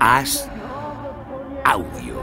Haz 0.00 0.48
audio. 1.78 2.16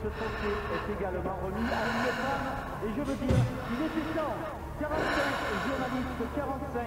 Ce 0.00 0.08
trophée 0.08 0.56
est 0.74 1.00
également 1.00 1.36
remis 1.44 1.66
à 1.66 1.82
une 1.84 2.12
femme. 2.14 2.46
Et 2.84 2.90
je 2.96 3.02
veux 3.02 3.16
dire, 3.26 3.36
il 3.72 3.86
était 3.86 4.18
temps. 4.18 4.36
45 4.80 4.94
journalistes 5.66 6.18
de 6.20 6.26
45 6.36 6.86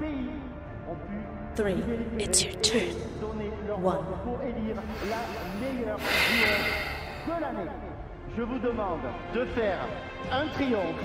pays 0.00 0.30
ont 0.88 0.94
pu 0.94 1.16
Three. 1.54 1.84
It's 2.18 2.44
your 2.44 2.60
turn. 2.62 2.96
donner 3.20 3.50
leur 3.66 3.78
One. 3.78 3.84
vote 3.84 4.04
pour 4.24 4.42
élire 4.42 4.76
la 5.10 5.22
meilleure 5.60 5.98
joueuse 5.98 7.26
de 7.26 7.40
l'année. 7.40 7.70
Je 8.36 8.42
vous 8.42 8.58
demande 8.58 9.00
de 9.34 9.44
faire 9.46 9.78
un 10.32 10.46
triomphe 10.48 11.02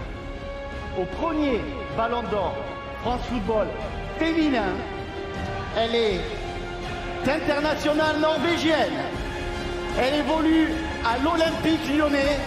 au 0.97 1.05
premier 1.17 1.59
Ballon 1.97 2.23
d'Or 2.23 2.55
France 3.01 3.21
Football 3.29 3.67
féminin. 4.19 4.73
Elle 5.75 5.95
est 5.95 6.21
internationale 7.27 8.19
norvégienne. 8.19 8.99
Elle 9.99 10.19
évolue 10.19 10.69
à 11.03 11.17
l'Olympique 11.23 11.97
lyonnais. 11.97 12.37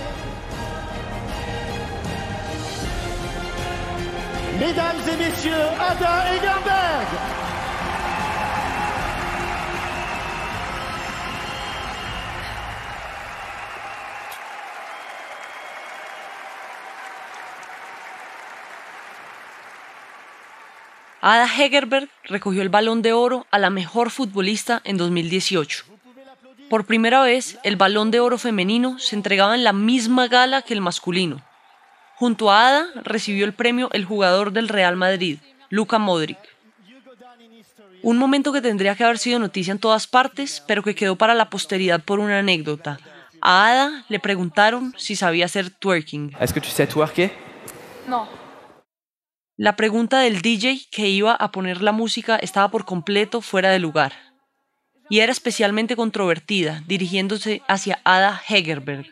Mesdames 4.61 5.03
et 5.13 5.17
messieurs, 5.17 5.67
Ada 5.81 6.35
Egerberg. 6.37 7.44
Ada 21.27 21.47
Hegerberg 21.47 22.11
recogió 22.25 22.61
el 22.61 22.69
balón 22.69 23.01
de 23.01 23.15
oro 23.15 23.47
a 23.51 23.59
la 23.59 23.71
mejor 23.71 24.11
futbolista 24.11 24.83
en 24.85 24.99
2018. 24.99 25.87
Por 26.69 26.85
primera 26.85 27.23
vez, 27.23 27.59
el 27.63 27.77
balón 27.77 28.11
de 28.11 28.21
oro 28.21 28.37
femenino 28.37 28.99
se 28.99 29.17
entregaba 29.17 29.55
en 29.55 29.65
la 29.65 29.73
misma 29.73 30.29
gala 30.29 30.61
que 30.61 30.75
el 30.75 30.83
masculino. 30.83 31.41
Junto 32.17 32.51
a 32.51 32.69
Ada 32.69 32.87
recibió 33.05 33.47
el 33.47 33.55
premio 33.55 33.89
el 33.95 34.05
jugador 34.05 34.53
del 34.53 34.69
Real 34.69 34.97
Madrid, 34.97 35.39
Luka 35.71 35.99
Modric. 35.99 36.37
Un 38.03 38.19
momento 38.19 38.53
que 38.53 38.61
tendría 38.61 38.95
que 38.95 39.05
haber 39.05 39.17
sido 39.17 39.39
noticia 39.39 39.73
en 39.73 39.79
todas 39.79 40.07
partes, 40.07 40.63
pero 40.67 40.83
que 40.83 40.95
quedó 40.95 41.17
para 41.17 41.33
la 41.33 41.49
posteridad 41.49 42.03
por 42.03 42.21
una 42.21 42.41
anécdota. 42.41 42.99
A 43.41 43.69
Ada 43.69 44.05
le 44.11 44.21
preguntaron 44.21 44.93
si 44.99 45.17
sabía 45.17 45.47
hacer 45.47 45.71
twerking. 45.71 46.37
Est-ce 46.39 46.53
que 46.53 46.61
tu 46.61 46.69
sais 46.69 46.87
twerker 46.87 47.33
La 49.57 49.77
pregunta 49.77 50.19
del 50.19 50.43
DJ 50.43 50.81
que 50.91 51.09
iba 51.09 51.33
a 51.33 51.53
poner 51.53 51.81
la 51.81 51.93
música 51.93 52.35
estaba 52.37 52.73
por 52.73 52.85
completo 52.85 53.41
fuera 53.41 53.71
de 53.71 53.79
lugar. 53.79 54.13
Y 55.09 55.21
era 55.21 55.31
especialmente 55.31 55.95
controvertida, 55.95 56.83
dirigiéndose 56.89 57.63
hacia 57.69 58.01
Ada 58.03 58.43
Hegerberg, 58.49 59.07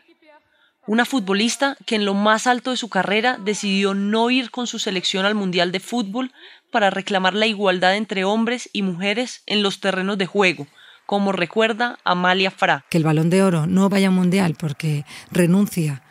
una 0.85 1.05
futbolista 1.05 1.77
que 1.85 1.95
en 1.95 2.03
lo 2.03 2.13
más 2.13 2.45
alto 2.45 2.71
de 2.71 2.77
su 2.77 2.89
carrera 2.89 3.37
decidió 3.39 3.93
no 3.93 4.29
ir 4.31 4.51
con 4.51 4.67
su 4.67 4.79
selección 4.79 5.25
al 5.25 5.33
Mundial 5.33 5.71
de 5.71 5.79
Fútbol 5.79 6.33
para 6.71 6.89
reclamar 6.89 7.35
la 7.35 7.47
igualdad 7.47 7.95
entre 7.95 8.25
hombres 8.25 8.69
y 8.73 8.81
mujeres 8.81 9.43
en 9.45 9.63
los 9.63 9.79
terrenos 9.79 10.17
de 10.17 10.25
juego, 10.25 10.67
como 11.05 11.31
recuerda 11.31 11.99
Amalia 12.03 12.51
Fra. 12.51 12.83
que 12.89 12.97
el 12.97 13.05
balón 13.05 13.29
de 13.29 13.43
oro 13.43 13.65
no 13.65 13.87
vaya 13.87 14.07
al 14.07 14.13
mundial 14.13 14.55
porque 14.59 15.05
renuncia 15.31 16.03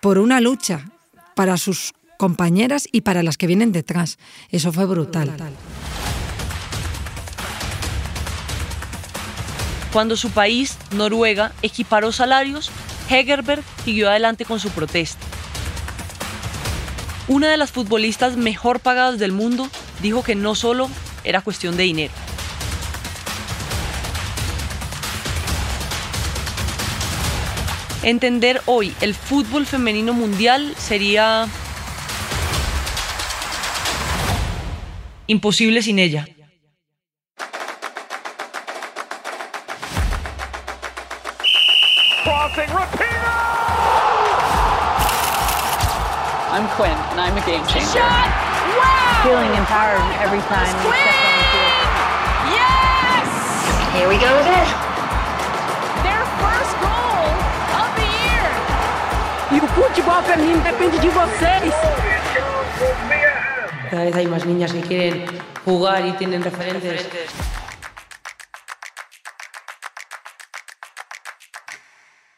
por 0.00 0.18
una 0.18 0.42
lucha 0.42 0.90
para 1.34 1.56
sus 1.56 1.94
compañeras 2.20 2.86
y 2.92 3.00
para 3.00 3.22
las 3.22 3.38
que 3.38 3.46
vienen 3.46 3.72
detrás. 3.72 4.18
Eso 4.50 4.74
fue 4.74 4.84
brutal. 4.84 5.34
Cuando 9.90 10.18
su 10.18 10.30
país, 10.30 10.76
Noruega, 10.94 11.52
equiparó 11.62 12.12
salarios, 12.12 12.70
Hegerberg 13.08 13.64
siguió 13.86 14.10
adelante 14.10 14.44
con 14.44 14.60
su 14.60 14.68
protesta. 14.68 15.24
Una 17.26 17.48
de 17.48 17.56
las 17.56 17.72
futbolistas 17.72 18.36
mejor 18.36 18.80
pagadas 18.80 19.18
del 19.18 19.32
mundo 19.32 19.66
dijo 20.02 20.22
que 20.22 20.34
no 20.34 20.54
solo 20.54 20.90
era 21.24 21.40
cuestión 21.40 21.78
de 21.78 21.84
dinero. 21.84 22.12
Entender 28.02 28.60
hoy 28.66 28.94
el 29.00 29.14
fútbol 29.14 29.64
femenino 29.64 30.12
mundial 30.12 30.74
sería 30.76 31.48
imposible 35.30 35.80
sin 35.80 35.98
ella. 35.98 36.24
I'm 46.52 46.66
Quinn, 46.76 46.90
and 46.90 47.20
I'm 47.20 47.36
a 47.36 47.46
game 47.46 47.64
changer. 47.66 48.02
feeling 49.22 49.54
empowered 49.54 50.02
every 50.18 50.40
time 50.50 50.66
we 50.82 50.90
step 50.98 51.14
on 51.14 51.34
the 51.38 51.46
field. 51.54 51.78
Yes! 52.58 53.28
Here 53.94 54.08
we 54.08 54.16
go 54.18 54.32
again. 54.42 54.68
Their 56.02 56.24
first 56.42 56.74
goal 56.82 57.30
of 57.78 57.90
the 57.94 58.08
year. 58.18 58.50
E 59.52 59.60
o 59.62 59.68
futebol 59.68 60.22
feminino 60.24 60.60
depende 60.60 60.98
de 60.98 61.08
vocês. 61.08 62.09
Cada 63.90 64.04
vez 64.04 64.14
hay 64.14 64.28
más 64.28 64.46
niñas 64.46 64.72
que 64.72 64.82
quieren 64.82 65.24
jugar 65.64 66.06
y 66.06 66.12
tienen 66.12 66.44
referentes. 66.44 67.08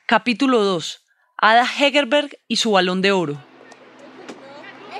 Capítulo 0.06 0.64
2. 0.64 1.02
Ada 1.36 1.66
Hegerberg 1.66 2.38
y 2.48 2.56
su 2.56 2.70
balón 2.70 3.02
de 3.02 3.12
oro. 3.12 3.36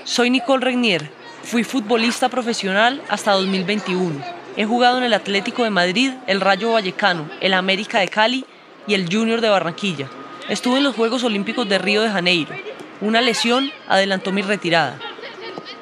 Soy 0.04 0.28
Nicole 0.28 0.62
Regnier. 0.62 1.10
Fui 1.42 1.64
futbolista 1.64 2.28
profesional 2.28 3.02
hasta 3.08 3.32
2021. 3.32 4.22
He 4.58 4.66
jugado 4.66 4.98
en 4.98 5.04
el 5.04 5.14
Atlético 5.14 5.64
de 5.64 5.70
Madrid, 5.70 6.12
el 6.26 6.42
Rayo 6.42 6.72
Vallecano, 6.72 7.30
el 7.40 7.54
América 7.54 8.00
de 8.00 8.08
Cali 8.08 8.44
y 8.86 8.92
el 8.92 9.08
Junior 9.10 9.40
de 9.40 9.48
Barranquilla. 9.48 10.10
Estuve 10.50 10.76
en 10.78 10.84
los 10.84 10.96
Juegos 10.96 11.24
Olímpicos 11.24 11.66
de 11.66 11.78
Río 11.78 12.02
de 12.02 12.10
Janeiro. 12.10 12.54
Una 13.00 13.22
lesión 13.22 13.72
adelantó 13.88 14.32
mi 14.32 14.42
retirada. 14.42 14.98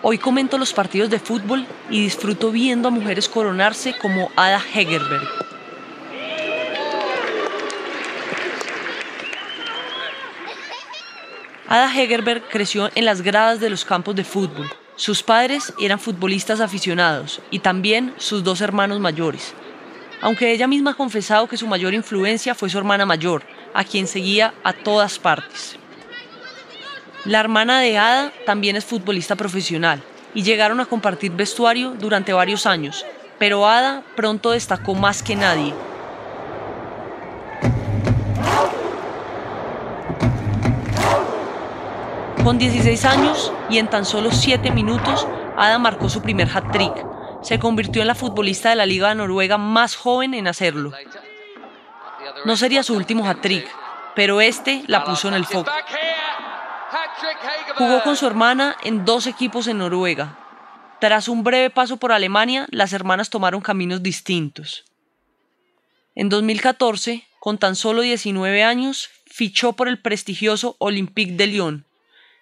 Hoy 0.02 0.16
comento 0.16 0.56
los 0.56 0.72
partidos 0.72 1.10
de 1.10 1.18
fútbol 1.18 1.66
y 1.90 2.02
disfruto 2.02 2.50
viendo 2.50 2.88
a 2.88 2.90
mujeres 2.90 3.28
coronarse 3.28 3.94
como 3.98 4.30
Ada 4.34 4.62
Hegerberg. 4.74 5.28
Ada 11.68 11.94
Hegerberg 11.94 12.48
creció 12.48 12.90
en 12.94 13.04
las 13.04 13.20
gradas 13.20 13.60
de 13.60 13.68
los 13.68 13.84
campos 13.84 14.16
de 14.16 14.24
fútbol. 14.24 14.70
Sus 14.96 15.22
padres 15.22 15.74
eran 15.78 16.00
futbolistas 16.00 16.60
aficionados 16.60 17.42
y 17.50 17.58
también 17.58 18.14
sus 18.16 18.42
dos 18.42 18.62
hermanos 18.62 19.00
mayores. 19.00 19.52
Aunque 20.22 20.50
ella 20.50 20.66
misma 20.66 20.92
ha 20.92 20.94
confesado 20.94 21.46
que 21.46 21.58
su 21.58 21.66
mayor 21.66 21.92
influencia 21.92 22.54
fue 22.54 22.70
su 22.70 22.78
hermana 22.78 23.04
mayor, 23.04 23.42
a 23.74 23.84
quien 23.84 24.06
seguía 24.06 24.54
a 24.64 24.72
todas 24.72 25.18
partes. 25.18 25.79
La 27.26 27.38
hermana 27.40 27.80
de 27.80 27.98
Ada 27.98 28.32
también 28.46 28.76
es 28.76 28.86
futbolista 28.86 29.36
profesional 29.36 30.02
y 30.32 30.42
llegaron 30.42 30.80
a 30.80 30.86
compartir 30.86 31.32
vestuario 31.32 31.90
durante 31.90 32.32
varios 32.32 32.64
años, 32.64 33.04
pero 33.38 33.68
Ada 33.68 34.02
pronto 34.16 34.52
destacó 34.52 34.94
más 34.94 35.22
que 35.22 35.36
nadie. 35.36 35.74
Con 42.42 42.56
16 42.56 43.04
años 43.04 43.52
y 43.68 43.76
en 43.76 43.90
tan 43.90 44.06
solo 44.06 44.30
7 44.32 44.70
minutos, 44.70 45.28
Ada 45.58 45.78
marcó 45.78 46.08
su 46.08 46.22
primer 46.22 46.48
hat-trick. 46.48 47.04
Se 47.42 47.58
convirtió 47.58 48.00
en 48.00 48.08
la 48.08 48.14
futbolista 48.14 48.70
de 48.70 48.76
la 48.76 48.86
Liga 48.86 49.10
de 49.10 49.16
Noruega 49.16 49.58
más 49.58 49.94
joven 49.94 50.32
en 50.32 50.46
hacerlo. 50.46 50.92
No 52.46 52.56
sería 52.56 52.82
su 52.82 52.94
último 52.94 53.28
hat-trick, 53.28 53.68
pero 54.14 54.40
este 54.40 54.84
la 54.86 55.04
puso 55.04 55.28
en 55.28 55.34
el 55.34 55.44
foco. 55.44 55.70
Jugó 57.76 58.02
con 58.02 58.16
su 58.16 58.26
hermana 58.26 58.76
en 58.82 59.04
dos 59.04 59.26
equipos 59.26 59.66
en 59.66 59.78
Noruega. 59.78 60.36
Tras 61.00 61.28
un 61.28 61.42
breve 61.42 61.70
paso 61.70 61.96
por 61.96 62.12
Alemania, 62.12 62.66
las 62.70 62.92
hermanas 62.92 63.30
tomaron 63.30 63.60
caminos 63.62 64.02
distintos. 64.02 64.84
En 66.14 66.28
2014, 66.28 67.24
con 67.38 67.56
tan 67.58 67.74
solo 67.76 68.02
19 68.02 68.62
años, 68.64 69.08
fichó 69.26 69.72
por 69.72 69.88
el 69.88 69.98
prestigioso 69.98 70.76
Olympique 70.78 71.32
de 71.32 71.46
Lyon. 71.46 71.86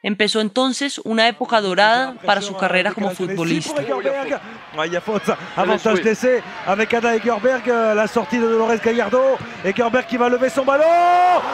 Empezó 0.02 0.40
entonces 0.40 0.98
una 1.04 1.26
época 1.28 1.60
dorada 1.60 2.14
para 2.24 2.40
su 2.40 2.56
carrera 2.56 2.92
como 2.92 3.10
futbolista. 3.10 3.82
Egerberg. 3.82 4.40
Ouais, 4.76 4.86
il 4.86 4.92
y 4.92 4.96
a 4.96 5.00
faute. 5.00 5.32
Avantage 5.56 6.04
laissé 6.04 6.40
avec 6.66 6.94
Ada 6.94 7.16
Egerberg. 7.16 7.68
euh, 7.68 7.94
La 7.96 8.06
sortie 8.06 8.38
de 8.38 8.46
Dolores 8.48 8.80
Gallardo. 8.80 9.36
Egerberg 9.64 10.06
qui 10.06 10.16
va 10.16 10.28
lever 10.28 10.50
son 10.50 10.64
ballon. 10.64 10.84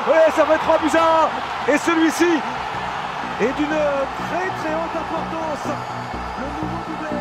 Ouais, 0.08 0.30
ça 0.36 0.44
fait 0.44 0.58
3 0.58 0.78
buts 0.78 0.96
à 0.96 1.30
1. 1.70 1.74
Et 1.74 1.78
celui-ci 1.78 2.26
et 3.40 3.46
d'une 3.46 3.66
très 3.66 4.48
très 4.60 4.74
haute 4.74 4.96
importance. 4.96 5.66
Le 6.38 6.46
nouveau 6.56 6.80
doublé. 6.86 7.14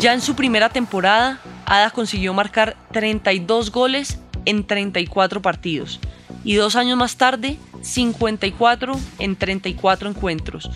Ya 0.00 0.12
en 0.12 0.20
su 0.20 0.34
primera 0.34 0.68
temporada, 0.68 1.38
Adas 1.64 1.92
consiguió 1.92 2.34
marcar 2.34 2.76
32 2.92 3.72
goles 3.72 4.20
en 4.44 4.66
34 4.66 5.42
partidos 5.42 6.00
y 6.44 6.54
dos 6.54 6.76
años 6.76 6.96
más 6.96 7.16
tarde 7.16 7.58
54 7.82 8.92
en 9.18 9.36
34 9.36 10.10
encuentros. 10.10 10.70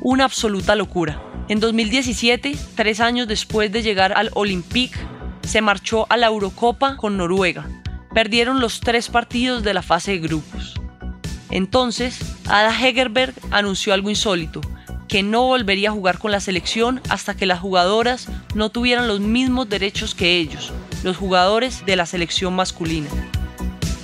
Una 0.00 0.24
absoluta 0.24 0.74
locura. 0.74 1.22
En 1.48 1.60
2017, 1.60 2.56
tres 2.74 3.00
años 3.00 3.28
después 3.28 3.70
de 3.70 3.82
llegar 3.82 4.12
al 4.14 4.30
Olympique, 4.34 4.98
se 5.42 5.60
marchó 5.60 6.06
a 6.08 6.16
la 6.16 6.26
Eurocopa 6.26 6.96
con 6.96 7.18
Noruega, 7.18 7.68
Perdieron 8.14 8.60
los 8.60 8.80
tres 8.80 9.08
partidos 9.08 9.62
de 9.62 9.74
la 9.74 9.82
fase 9.82 10.12
de 10.12 10.18
grupos. 10.18 10.74
Entonces, 11.50 12.18
Ada 12.46 12.70
Hegerberg 12.70 13.34
anunció 13.50 13.92
algo 13.92 14.10
insólito, 14.10 14.60
que 15.08 15.22
no 15.22 15.46
volvería 15.46 15.90
a 15.90 15.92
jugar 15.92 16.18
con 16.18 16.32
la 16.32 16.40
selección 16.40 17.00
hasta 17.08 17.36
que 17.36 17.46
las 17.46 17.60
jugadoras 17.60 18.28
no 18.54 18.70
tuvieran 18.70 19.08
los 19.08 19.20
mismos 19.20 19.68
derechos 19.68 20.14
que 20.14 20.38
ellos, 20.38 20.72
los 21.02 21.16
jugadores 21.16 21.84
de 21.86 21.96
la 21.96 22.06
selección 22.06 22.54
masculina. 22.54 23.10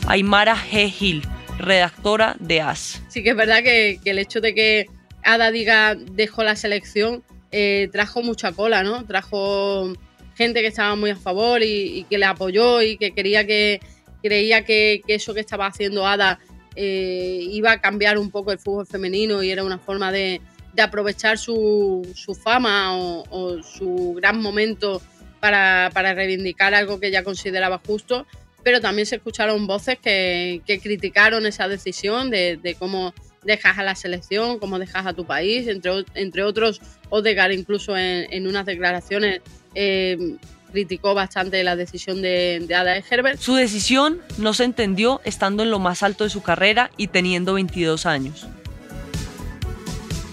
Aymara 0.07 0.57
G. 0.57 0.93
Hill, 1.01 1.23
redactora 1.59 2.37
de 2.41 2.61
AS. 2.61 3.03
Sí 3.09 3.23
que 3.23 3.31
es 3.31 3.37
verdad 3.37 3.63
que, 3.63 4.01
el 4.05 4.19
hecho 4.19 4.41
de 4.41 4.55
que 4.55 4.87
Ada 5.23 5.51
diga 5.51 5.95
dejó 5.95 6.43
la 6.43 6.57
selección 6.57 7.23
eh, 7.53 7.89
trajo 7.93 8.23
mucha 8.23 8.53
cola, 8.53 8.83
¿no? 8.83 9.05
Trajo 9.07 9.93
gente 10.37 10.61
que 10.61 10.69
estaba 10.69 10.97
muy 10.97 11.11
a 11.11 11.17
favor 11.17 11.63
y, 11.63 12.07
que 12.09 12.19
le 12.19 12.25
apoyó 12.25 12.81
y 12.83 12.97
que 12.97 13.13
quería 13.13 13.47
que 13.47 13.81
creía 14.23 14.65
que, 14.65 15.03
eso 15.07 15.35
que 15.35 15.41
estaba 15.41 15.67
haciendo 15.67 16.07
Ada 16.07 16.39
eh, 16.77 17.47
iba 17.51 17.73
a 17.73 17.81
cambiar 17.81 18.19
un 18.19 18.31
poco 18.31 18.53
el 18.53 18.59
fútbol 18.59 18.87
femenino 18.87 19.43
y 19.43 19.51
era 19.51 19.65
una 19.65 19.79
forma 19.79 20.13
de, 20.13 20.41
aprovechar 20.81 21.37
su, 21.37 22.07
fama 22.43 22.97
o, 22.97 23.63
su 23.63 24.15
gran 24.17 24.41
momento 24.41 25.03
para, 25.41 25.91
reivindicar 25.91 26.75
algo 26.75 26.99
que 26.99 27.09
ella 27.09 27.23
consideraba 27.23 27.81
justo, 27.85 28.27
pero 28.63 28.81
también 28.81 29.05
se 29.05 29.17
escucharon 29.17 29.67
voces 29.67 29.99
que, 29.99 30.63
criticaron 30.83 31.45
esa 31.45 31.69
decisión 31.69 32.31
de, 32.31 32.77
cómo 32.79 33.13
dejas 33.43 33.79
a 33.79 33.83
la 33.83 33.95
selección, 33.95 34.59
cómo 34.59 34.79
dejas 34.79 35.07
a 35.07 35.13
tu 35.13 35.27
país, 35.27 35.67
entre, 35.67 36.05
entre 36.15 36.45
otros, 36.45 36.81
Odegaard 37.09 37.53
incluso 37.53 37.97
en, 37.97 38.47
unas 38.47 38.65
declaraciones 38.65 39.41
eh, 39.75 40.37
criticó 40.71 41.15
bastante 41.15 41.63
la 41.65 41.77
decisión 41.77 42.23
de, 42.23 42.65
de 42.67 42.75
Ada 42.75 42.97
Herbert. 42.97 43.41
Su 43.41 43.55
decisión 43.55 44.21
no 44.39 44.55
se 44.55 44.65
entendió 44.65 45.21
estando 45.25 45.63
en 45.63 45.71
lo 45.71 45.79
más 45.79 46.03
alto 46.03 46.25
de 46.25 46.31
su 46.31 46.43
carrera 46.43 46.91
y 46.97 47.09
teniendo 47.09 47.55
22 47.55 48.07
años. 48.07 48.47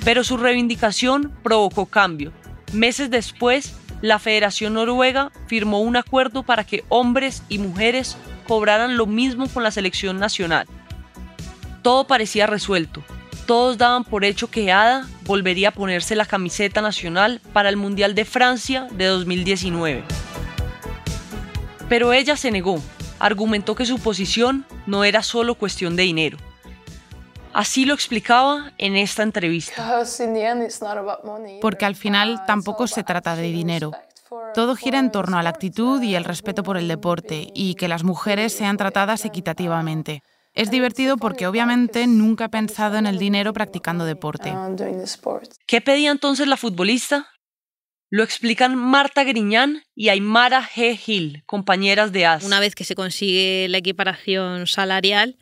Pero 0.03 0.23
su 0.23 0.37
reivindicación 0.37 1.33
provocó 1.43 1.85
cambio. 1.85 2.31
Meses 2.71 3.09
después, 3.09 3.73
la 4.01 4.19
Federación 4.19 4.73
Noruega 4.73 5.31
firmó 5.47 5.81
un 5.81 5.95
acuerdo 5.95 6.43
para 6.43 6.63
que 6.63 6.83
hombres 6.89 7.43
y 7.49 7.57
mujeres 7.57 8.17
cobraran 8.47 8.97
lo 8.97 9.05
mismo 9.05 9.47
con 9.49 9.63
la 9.63 9.71
selección 9.71 10.19
nacional. 10.19 10.67
Todo 11.81 12.07
parecía 12.07 12.47
resuelto. 12.47 13.03
Todos 13.45 13.77
daban 13.77 14.03
por 14.03 14.25
hecho 14.25 14.49
que 14.49 14.71
Ada 14.71 15.07
volvería 15.23 15.69
a 15.69 15.71
ponerse 15.71 16.15
la 16.15 16.25
camiseta 16.25 16.81
nacional 16.81 17.41
para 17.53 17.69
el 17.69 17.77
Mundial 17.77 18.13
de 18.13 18.25
Francia 18.25 18.87
de 18.91 19.05
2019. 19.05 20.03
Pero 21.89 22.11
ella 22.11 22.35
se 22.35 22.51
negó, 22.51 22.81
argumentó 23.17 23.75
que 23.75 23.85
su 23.85 23.99
posición 23.99 24.65
no 24.85 25.03
era 25.05 25.23
solo 25.23 25.55
cuestión 25.55 25.95
de 25.95 26.03
dinero. 26.03 26.37
Así 27.53 27.85
lo 27.85 27.93
explicaba 27.93 28.73
en 28.77 28.95
esta 28.95 29.23
entrevista. 29.23 30.03
Porque 31.61 31.85
al 31.85 31.95
final 31.95 32.43
tampoco 32.45 32.87
se 32.87 33.03
trata 33.03 33.35
de 33.35 33.43
dinero. 33.43 33.91
Todo 34.53 34.75
gira 34.75 34.99
en 34.99 35.11
torno 35.11 35.37
a 35.37 35.43
la 35.43 35.49
actitud 35.49 36.01
y 36.01 36.15
el 36.15 36.25
respeto 36.25 36.61
por 36.61 36.77
el 36.77 36.87
deporte 36.87 37.47
y 37.55 37.75
que 37.75 37.87
las 37.87 38.03
mujeres 38.03 38.53
sean 38.53 38.75
tratadas 38.77 39.23
equitativamente. 39.23 40.23
Es 40.53 40.69
divertido 40.71 41.17
porque 41.17 41.47
obviamente 41.47 42.05
nunca 42.07 42.45
he 42.45 42.49
pensado 42.49 42.97
en 42.97 43.05
el 43.05 43.17
dinero 43.17 43.53
practicando 43.53 44.05
deporte. 44.05 44.53
¿Qué 45.65 45.81
pedía 45.81 46.11
entonces 46.11 46.47
la 46.47 46.57
futbolista? 46.57 47.27
Lo 48.09 48.23
explican 48.23 48.75
Marta 48.77 49.25
Griñán 49.25 49.83
y 49.93 50.07
Aymara 50.09 50.63
G. 50.63 50.97
Hill, 51.05 51.43
compañeras 51.45 52.13
de 52.13 52.25
AS. 52.25 52.45
Una 52.45 52.61
vez 52.61 52.73
que 52.73 52.85
se 52.85 52.95
consigue 52.95 53.67
la 53.69 53.79
equiparación 53.79 54.65
salarial, 54.65 55.37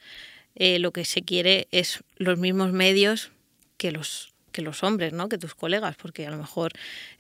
eh, 0.56 0.80
lo 0.80 0.92
que 0.92 1.06
se 1.06 1.22
quiere 1.22 1.68
es 1.70 2.04
los 2.16 2.40
mismos 2.40 2.72
medios 2.72 3.32
que 3.78 3.92
los 3.92 4.34
que 4.52 4.62
los 4.62 4.84
hombres, 4.84 5.12
¿no? 5.12 5.28
que 5.28 5.38
tus 5.38 5.54
colegas, 5.54 5.98
porque 5.98 6.26
a 6.26 6.32
lo 6.32 6.38
mejor 6.38 6.72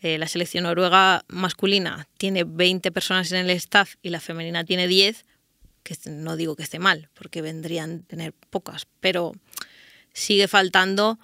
eh, 0.01 0.17
la 0.17 0.25
selección 0.25 0.63
noruega 0.63 1.25
masculina 1.27 2.07
tiene 2.17 2.45
20 2.45 2.93
personas 2.93 3.29
en 3.33 3.39
el 3.39 3.49
staff 3.49 3.95
y 4.01 4.09
la 4.09 4.21
femenina 4.21 4.63
tiene 4.63 4.87
10, 4.87 5.25
que 5.83 5.97
no 6.05 6.37
digo 6.37 6.55
que 6.55 6.63
esté 6.63 6.79
mal, 6.79 7.09
porque 7.13 7.41
vendrían 7.41 8.03
a 8.05 8.07
tener 8.07 8.33
pocas, 8.49 8.87
pero 9.01 9.33
sigue 10.13 10.47
faltando 10.47 11.19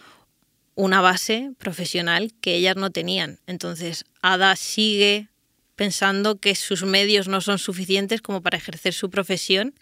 una 0.81 0.99
base 0.99 1.51
profesional 1.59 2.31
que 2.41 2.55
ellas 2.55 2.75
no 2.75 2.89
tenían. 2.89 3.39
Entonces, 3.45 4.03
Ada 4.23 4.55
sigue 4.55 5.27
pensando 5.75 6.39
que 6.39 6.55
sus 6.55 6.83
medios 6.83 7.27
no 7.27 7.39
son 7.39 7.59
suficientes 7.59 8.19
como 8.19 8.41
para 8.41 8.57
ejercer 8.57 8.91
su 8.93 9.11
profesión 9.11 9.75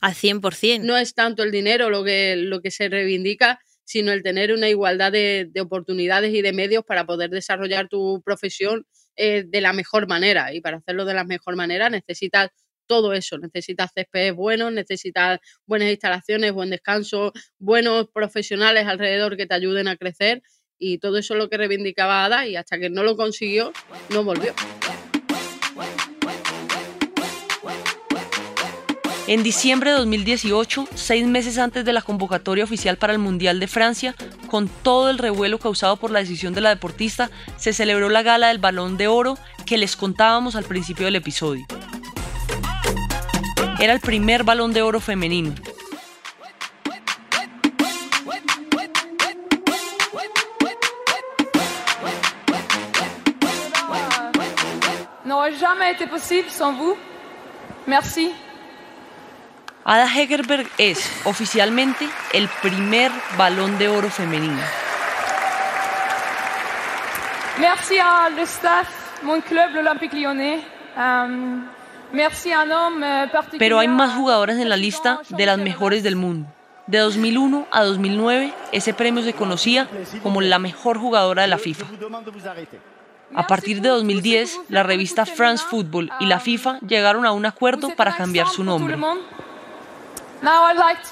al 0.00 0.14
100%. 0.14 0.82
No 0.84 0.96
es 0.96 1.14
tanto 1.14 1.42
el 1.42 1.50
dinero 1.50 1.90
lo 1.90 2.04
que, 2.04 2.36
lo 2.36 2.62
que 2.62 2.70
se 2.70 2.88
reivindica, 2.88 3.58
sino 3.84 4.12
el 4.12 4.22
tener 4.22 4.52
una 4.52 4.68
igualdad 4.68 5.10
de, 5.10 5.50
oportunidades 5.60 6.32
y 6.32 6.42
de 6.42 6.52
medios 6.52 6.84
para 6.84 7.04
poder 7.06 7.30
desarrollar 7.30 7.88
tu 7.88 8.22
profesión 8.24 8.86
eh, 9.16 9.42
de 9.44 9.60
la 9.60 9.72
mejor 9.72 10.06
manera. 10.06 10.54
Y 10.54 10.60
para 10.60 10.76
hacerlo 10.76 11.04
de 11.06 11.14
la 11.14 11.24
mejor 11.24 11.56
manera 11.56 11.90
necesitas 11.90 12.50
todo 12.86 13.12
eso. 13.12 13.38
Necesitas 13.38 13.90
césped 13.94 14.34
buenos, 14.34 14.72
necesitas 14.72 15.40
buenas 15.66 15.90
instalaciones, 15.90 16.52
buen 16.52 16.70
descanso, 16.70 17.32
buenos 17.58 18.08
profesionales 18.12 18.86
alrededor 18.86 19.36
que 19.36 19.46
te 19.46 19.54
ayuden 19.54 19.88
a 19.88 19.96
crecer 19.96 20.42
y 20.78 20.98
todo 20.98 21.18
eso 21.18 21.34
es 21.34 21.38
lo 21.38 21.48
que 21.48 21.56
reivindicaba 21.56 22.24
Ada 22.24 22.46
y 22.46 22.56
hasta 22.56 22.78
que 22.78 22.90
no 22.90 23.02
lo 23.02 23.16
consiguió, 23.16 23.72
no 24.10 24.24
volvió. 24.24 24.54
En 29.28 29.42
diciembre 29.42 29.90
de 29.90 29.96
2018, 29.96 30.86
seis 30.94 31.26
meses 31.26 31.58
antes 31.58 31.84
de 31.84 31.92
la 31.92 32.02
convocatoria 32.02 32.62
oficial 32.62 32.96
para 32.96 33.12
el 33.12 33.18
Mundial 33.18 33.58
de 33.58 33.66
Francia, 33.66 34.14
con 34.48 34.68
todo 34.68 35.10
el 35.10 35.18
revuelo 35.18 35.58
causado 35.58 35.96
por 35.96 36.12
la 36.12 36.20
decisión 36.20 36.54
de 36.54 36.60
la 36.60 36.68
deportista, 36.68 37.28
se 37.56 37.72
celebró 37.72 38.08
la 38.08 38.22
gala 38.22 38.48
del 38.48 38.58
Balón 38.58 38.96
de 38.96 39.08
Oro 39.08 39.36
que 39.66 39.78
les 39.78 39.96
contábamos 39.96 40.54
al 40.54 40.62
principio 40.62 41.06
del 41.06 41.16
episodio. 41.16 41.66
Era 43.78 43.92
el 43.92 44.00
primer 44.00 44.42
balón 44.42 44.72
de 44.72 44.82
oro 44.82 45.00
femenino. 45.00 45.54
n'aurait 55.26 55.52
jamais 55.54 55.92
été 55.92 56.06
possible 56.06 56.48
sans 56.48 56.72
vous. 56.72 56.96
Merci. 57.86 58.32
Ada 59.84 60.06
Hegerberg 60.06 60.66
es 60.78 60.98
oficialmente 61.24 62.08
el 62.32 62.48
primer 62.62 63.10
balón 63.36 63.78
de 63.78 63.88
oro 63.88 64.08
femenino. 64.08 64.62
Merci 67.58 67.98
à 67.98 68.28
le 68.30 68.44
staff, 68.44 68.88
mon 69.22 69.40
club, 69.40 69.74
l'Olympique 69.74 70.12
Lyonnais. 70.12 70.60
Um, 70.96 71.68
Pero 73.58 73.78
hay 73.78 73.88
más 73.88 74.14
jugadoras 74.14 74.58
en 74.58 74.68
la 74.68 74.76
lista 74.76 75.20
de 75.28 75.46
las 75.46 75.58
mejores 75.58 76.02
del 76.02 76.16
mundo. 76.16 76.48
De 76.86 76.98
2001 76.98 77.66
a 77.70 77.82
2009, 77.82 78.54
ese 78.72 78.94
premio 78.94 79.22
se 79.22 79.32
conocía 79.32 79.88
como 80.22 80.40
la 80.40 80.58
mejor 80.58 80.98
jugadora 80.98 81.42
de 81.42 81.48
la 81.48 81.58
FIFA. 81.58 81.86
A 83.34 83.46
partir 83.48 83.80
de 83.80 83.88
2010, 83.88 84.60
la 84.68 84.84
revista 84.84 85.26
France 85.26 85.64
Football 85.68 86.10
y 86.20 86.26
la 86.26 86.38
FIFA 86.38 86.78
llegaron 86.80 87.26
a 87.26 87.32
un 87.32 87.44
acuerdo 87.44 87.90
para 87.96 88.16
cambiar 88.16 88.48
su 88.48 88.62
nombre. 88.62 88.96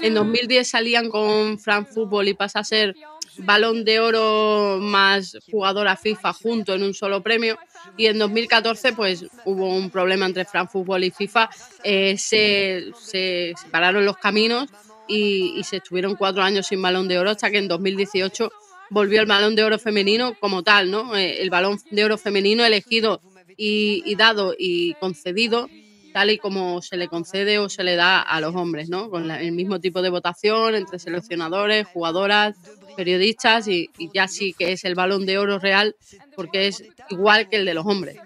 En 0.00 0.14
2010 0.14 0.68
salían 0.68 1.08
con 1.08 1.58
France 1.58 1.92
Football 1.92 2.28
y 2.28 2.34
pasa 2.34 2.60
a 2.60 2.64
ser 2.64 2.94
balón 3.38 3.84
de 3.84 4.00
oro 4.00 4.78
más 4.80 5.36
jugadora 5.50 5.96
FIFA 5.96 6.32
junto 6.32 6.74
en 6.74 6.82
un 6.82 6.94
solo 6.94 7.22
premio. 7.22 7.58
Y 7.96 8.06
en 8.06 8.18
2014 8.18 8.92
pues 8.92 9.26
hubo 9.44 9.74
un 9.74 9.90
problema 9.90 10.26
entre 10.26 10.44
Fran 10.44 10.68
y 11.00 11.10
FIFA, 11.10 11.50
eh, 11.82 12.16
se, 12.18 12.92
separaron 12.94 14.04
los 14.04 14.16
caminos 14.16 14.68
y, 15.06 15.62
se 15.64 15.76
estuvieron 15.76 16.16
cuatro 16.16 16.42
años 16.42 16.66
sin 16.66 16.80
balón 16.80 17.08
de 17.08 17.18
oro 17.18 17.30
hasta 17.30 17.50
que 17.50 17.58
en 17.58 17.68
2018 17.68 18.50
volvió 18.90 19.20
el 19.20 19.26
balón 19.26 19.54
de 19.54 19.64
oro 19.64 19.78
femenino 19.78 20.34
como 20.40 20.62
tal, 20.62 20.90
¿no? 20.90 21.16
Eh, 21.16 21.42
el 21.42 21.50
balón 21.50 21.78
de 21.90 22.04
oro 22.04 22.18
femenino 22.18 22.64
elegido 22.64 23.20
y 23.56 24.14
dado 24.16 24.54
y 24.58 24.94
concedido 24.94 25.68
tal 26.14 26.30
y 26.30 26.38
como 26.38 26.80
se 26.80 26.96
le 26.96 27.08
concede 27.08 27.58
o 27.58 27.68
se 27.68 27.82
le 27.82 27.96
da 27.96 28.20
a 28.20 28.40
los 28.40 28.54
hombres, 28.54 28.88
¿no? 28.88 29.10
Con 29.10 29.28
el 29.32 29.50
mismo 29.50 29.80
tipo 29.80 30.00
de 30.00 30.10
votación 30.10 30.76
entre 30.76 31.00
seleccionadores, 31.00 31.88
jugadoras, 31.88 32.54
periodistas 32.96 33.66
y, 33.66 33.90
ya 34.14 34.28
sí 34.28 34.54
que 34.56 34.70
es 34.70 34.84
el 34.84 34.94
balón 34.94 35.26
de 35.26 35.38
oro 35.38 35.58
real 35.58 35.96
porque 36.36 36.68
es 36.68 36.84
igual 37.10 37.48
que 37.48 37.56
el 37.56 37.64
de 37.64 37.74
los 37.74 37.84
hombres. 37.84 38.16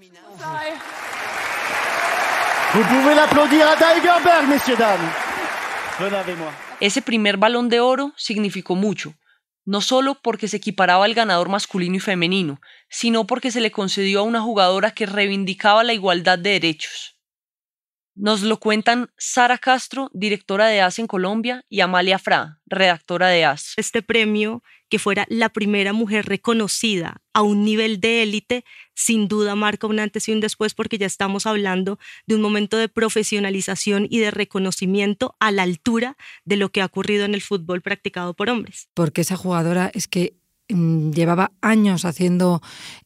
Ese 6.80 7.00
primer 7.00 7.38
balón 7.38 7.70
de 7.70 7.80
oro 7.80 8.12
significó 8.18 8.74
mucho, 8.74 9.14
no 9.64 9.80
solo 9.80 10.18
porque 10.22 10.46
se 10.46 10.58
equiparaba 10.58 11.06
al 11.06 11.14
ganador 11.14 11.48
masculino 11.48 11.96
y 11.96 12.00
femenino, 12.00 12.60
sino 12.90 13.26
porque 13.26 13.50
se 13.50 13.62
le 13.62 13.70
concedió 13.70 14.20
a 14.20 14.24
una 14.24 14.42
jugadora 14.42 14.90
que 14.90 15.06
reivindicaba 15.06 15.84
la 15.84 15.94
igualdad 15.94 16.38
de 16.38 16.50
derechos. 16.50 17.17
Nos 18.20 18.42
lo 18.42 18.58
cuentan 18.58 19.10
Sara 19.16 19.58
Castro, 19.58 20.10
directora 20.12 20.66
de 20.66 20.80
AS 20.80 20.98
en 20.98 21.06
Colombia, 21.06 21.64
y 21.68 21.82
Amalia 21.82 22.18
Fra, 22.18 22.58
redactora 22.66 23.28
de 23.28 23.44
AS. 23.44 23.74
Este 23.76 24.02
premio, 24.02 24.64
que 24.88 24.98
fuera 24.98 25.24
la 25.28 25.50
primera 25.50 25.92
mujer 25.92 26.26
reconocida 26.26 27.22
a 27.32 27.42
un 27.42 27.64
nivel 27.64 28.00
de 28.00 28.24
élite, 28.24 28.64
sin 28.92 29.28
duda 29.28 29.54
marca 29.54 29.86
un 29.86 30.00
antes 30.00 30.28
y 30.28 30.32
un 30.32 30.40
después 30.40 30.74
porque 30.74 30.98
ya 30.98 31.06
estamos 31.06 31.46
hablando 31.46 32.00
de 32.26 32.34
un 32.34 32.40
momento 32.40 32.76
de 32.76 32.88
profesionalización 32.88 34.08
y 34.10 34.18
de 34.18 34.32
reconocimiento 34.32 35.36
a 35.38 35.52
la 35.52 35.62
altura 35.62 36.16
de 36.44 36.56
lo 36.56 36.70
que 36.70 36.80
ha 36.80 36.86
ocurrido 36.86 37.24
en 37.24 37.34
el 37.34 37.40
fútbol 37.40 37.82
practicado 37.82 38.34
por 38.34 38.50
hombres. 38.50 38.88
Porque 38.94 39.20
esa 39.20 39.36
jugadora 39.36 39.92
es 39.94 40.08
que 40.08 40.37
llevaba 40.68 41.52
años 41.62 42.04
haciendo 42.04 42.60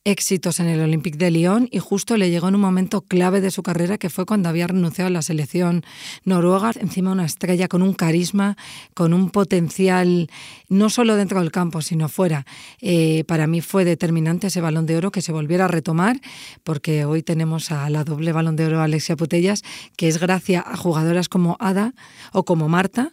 éxitos 0.04 0.58
en 0.58 0.66
el 0.66 0.80
Olympique 0.80 1.16
de 1.16 1.30
Lyon 1.30 1.68
y 1.70 1.78
justo 1.78 2.16
le 2.16 2.28
llegó 2.28 2.48
en 2.48 2.56
un 2.56 2.60
momento 2.60 3.02
clave 3.02 3.40
de 3.40 3.52
su 3.52 3.62
carrera 3.62 3.98
que 3.98 4.10
fue 4.10 4.26
cuando 4.26 4.48
había 4.48 4.66
renunciado 4.66 5.06
a 5.06 5.10
la 5.10 5.22
selección 5.22 5.84
noruega, 6.24 6.72
encima 6.80 7.12
una 7.12 7.24
estrella 7.24 7.68
con 7.68 7.82
un 7.82 7.94
carisma, 7.94 8.56
con 8.94 9.14
un 9.14 9.30
potencial 9.30 10.28
no 10.68 10.90
solo 10.90 11.14
dentro 11.14 11.38
del 11.38 11.52
campo 11.52 11.82
sino 11.82 12.08
fuera. 12.08 12.46
Eh, 12.80 13.22
para 13.28 13.46
mí 13.46 13.60
fue 13.60 13.84
determinante 13.84 14.48
ese 14.48 14.60
balón 14.60 14.86
de 14.86 14.96
oro 14.96 15.12
que 15.12 15.22
se 15.22 15.30
volviera 15.30 15.66
a 15.66 15.68
retomar 15.68 16.20
porque 16.64 17.04
hoy 17.04 17.22
tenemos 17.22 17.70
a 17.70 17.88
la 17.90 18.02
doble 18.02 18.32
balón 18.32 18.56
de 18.56 18.66
oro 18.66 18.80
Alexia 18.80 19.14
Putellas 19.14 19.62
que 19.96 20.08
es 20.08 20.18
gracias 20.18 20.64
a 20.66 20.76
jugadoras 20.76 21.28
como 21.28 21.56
Ada 21.60 21.94
o 22.32 22.44
como 22.44 22.68
Marta 22.68 23.12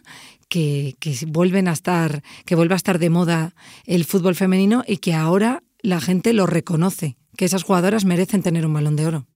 que, 0.50 0.96
vuelven 1.28 1.68
a 1.68 1.72
estar, 1.72 2.22
que 2.44 2.56
vuelve 2.56 2.74
a 2.74 2.76
estar 2.76 2.98
de 2.98 3.08
moda 3.08 3.54
el 3.86 4.04
fútbol 4.04 4.34
femenino 4.34 4.84
y 4.86 4.98
que 4.98 5.14
ahora 5.14 5.62
la 5.80 6.00
gente 6.00 6.34
lo 6.34 6.46
reconoce, 6.46 7.16
que 7.38 7.46
esas 7.46 7.62
jugadoras 7.62 8.04
merecen 8.04 8.42
tener 8.42 8.66
un 8.66 8.74
balón 8.74 8.96
de 8.96 9.06
oro. 9.06 9.26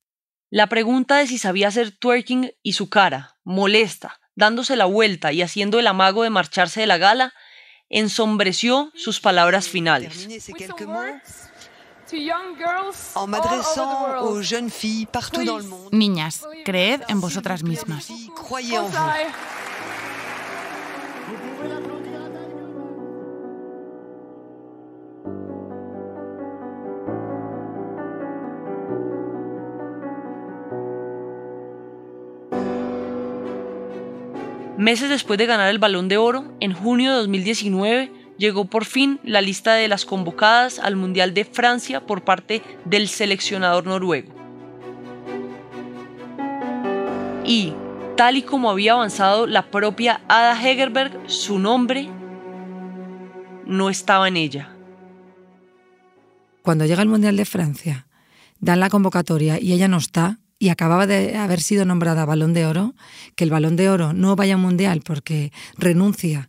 La 0.51 0.69
pregunta 0.69 1.17
de 1.17 1.27
si 1.27 1.39
sabía 1.39 1.69
hacer 1.69 1.93
twerking 1.93 2.51
y 2.63 2.75
su 2.75 2.91
cara, 2.91 3.37
molesta, 3.45 4.21
dándose 4.35 4.77
la 4.77 4.85
vuelta 4.85 5.33
y 5.33 5.41
haciendo 5.41 5.79
el 5.79 5.87
amago 5.87 6.25
de 6.25 6.31
marcharse 6.31 6.81
de 6.81 6.87
la 6.87 6.99
gala, 6.99 7.33
ensombreció 7.89 8.91
sus 8.95 9.21
palabras 9.21 9.69
finales. 9.69 10.29
Niñas, 15.91 16.43
creed 16.65 17.01
en 17.09 17.21
vosotras 17.21 17.63
mismas. 17.63 18.09
Meses 34.85 35.09
después 35.09 35.39
de 35.39 35.47
ganar 35.47 35.71
el 35.71 35.79
Balón 35.79 36.09
de 36.09 36.19
Oro, 36.19 36.45
en 36.61 36.75
junio 36.75 37.13
de 37.13 37.17
2019, 37.21 38.13
llegó 38.37 38.67
por 38.67 38.85
fin 38.85 39.19
la 39.25 39.41
lista 39.41 39.73
de 39.73 39.89
las 39.89 40.05
convocadas 40.05 40.79
al 40.79 40.95
Mundial 40.95 41.33
de 41.33 41.47
Francia 41.47 42.05
por 42.05 42.23
parte 42.23 42.61
del 42.85 43.09
seleccionador 43.09 43.87
noruego. 43.87 44.35
Y, 47.47 47.73
tal 48.19 48.37
y 48.37 48.43
como 48.43 48.69
había 48.69 48.93
avanzado 48.93 49.47
la 49.47 49.71
propia 49.71 50.21
Ada 50.29 50.53
Hegerberg, 50.61 51.19
su 51.31 51.59
nombre 51.59 52.11
no 53.65 53.89
estaba 53.89 54.29
en 54.29 54.37
ella. 54.37 54.69
Cuando 56.61 56.85
llega 56.85 57.01
el 57.01 57.09
Mundial 57.09 57.39
de 57.39 57.47
Francia, 57.47 58.07
dan 58.61 58.81
la 58.81 58.91
convocatoria 58.91 59.59
y 59.59 59.73
ella 59.73 59.89
no 59.89 59.97
está, 59.97 60.41
y 60.65 60.71
acababa 60.71 61.07
de 61.07 61.37
haber 61.37 61.61
sido 61.61 61.85
nombrada 61.85 62.25
Balón 62.25 62.55
de 62.55 62.65
Oro, 62.65 62.95
que 63.37 63.45
el 63.45 63.51
Balón 63.51 63.77
de 63.77 63.91
Oro 63.91 64.15
no 64.15 64.35
vaya 64.35 64.55
a 64.55 64.57
Mundial 64.57 65.03
porque 65.05 65.53
renuncia 65.77 66.49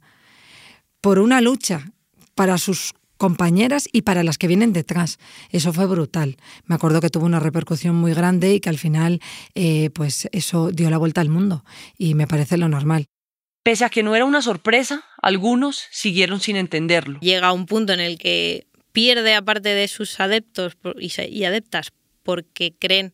por 1.02 1.20
una 1.20 1.42
lucha 1.42 1.92
para 2.34 2.58
sus 2.58 2.94
compañeras 3.18 3.90
y 3.92 4.04
para 4.04 4.24
las 4.24 4.38
que 4.38 4.48
vienen 4.48 4.72
detrás. 4.72 5.20
Eso 5.50 5.74
fue 5.74 5.86
brutal. 5.86 6.38
Me 6.64 6.76
acuerdo 6.76 7.02
que 7.02 7.10
tuvo 7.10 7.26
una 7.26 7.42
repercusión 7.42 7.94
muy 7.98 8.14
grande 8.14 8.54
y 8.54 8.62
que 8.62 8.70
al 8.70 8.78
final, 8.78 9.20
eh, 9.54 9.90
pues 9.90 10.30
eso 10.32 10.72
dio 10.72 10.90
la 10.90 10.98
vuelta 10.98 11.20
al 11.20 11.28
mundo 11.28 11.66
y 11.98 12.14
me 12.14 12.26
parece 12.26 12.58
lo 12.58 12.70
normal. 12.70 13.08
Pese 13.64 13.84
a 13.84 13.90
que 13.90 14.02
no 14.02 14.16
era 14.16 14.24
una 14.24 14.42
sorpresa, 14.42 15.04
algunos 15.22 15.88
siguieron 15.92 16.40
sin 16.40 16.56
entenderlo. 16.56 17.20
Llega 17.20 17.48
a 17.48 17.52
un 17.52 17.66
punto 17.66 17.92
en 17.92 18.00
el 18.00 18.18
que 18.18 18.66
pierde 18.94 19.36
aparte 19.36 19.74
de 19.74 19.90
sus 19.90 20.22
adeptos 20.22 20.78
y 21.02 21.44
adeptas 21.44 21.92
porque 22.26 22.76
creen 22.78 23.12